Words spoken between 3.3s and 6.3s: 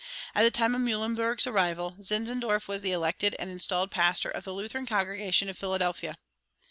and installed pastor of the Lutheran congregation in Philadelphia.